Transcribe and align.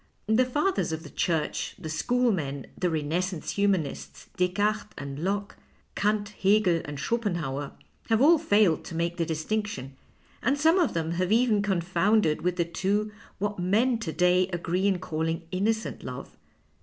"The 0.25 0.45
Fathers 0.45 0.91
of 0.91 1.03
the 1.03 1.11
Church, 1.11 1.75
the 1.77 1.87
schoolmen, 1.87 2.65
the 2.75 2.87
Renais 2.87 3.21
sance 3.25 3.51
humanists, 3.51 4.29
Descartes 4.35 4.95
and 4.97 5.23
Locke, 5.23 5.57
Kant, 5.93 6.29
Hegel, 6.29 6.81
and 6.85 6.99
Schopenhauer, 6.99 7.73
have 8.09 8.19
all 8.19 8.39
failed 8.39 8.83
to 8.85 8.95
make 8.95 9.17
the 9.17 9.27
dis 9.27 9.45
tinction, 9.45 9.91
and 10.41 10.57
some 10.59 10.79
of 10.79 10.95
them 10.95 11.11
have 11.11 11.31
even 11.31 11.61
confounded 11.61 12.41
with 12.41 12.55
the 12.55 12.65
two 12.65 13.11
what 13.37 13.59
men 13.59 13.99
to 13.99 14.11
day 14.11 14.47
agree 14.47 14.87
in 14.87 14.97
calling 14.97 15.43
inno 15.53 15.71
cent 15.75 16.01
love. 16.01 16.35